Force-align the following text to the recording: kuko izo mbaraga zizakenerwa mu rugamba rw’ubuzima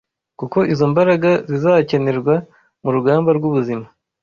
kuko 0.39 0.57
izo 0.73 0.85
mbaraga 0.91 1.31
zizakenerwa 1.49 2.35
mu 2.83 2.89
rugamba 2.95 3.29
rw’ubuzima 3.37 3.85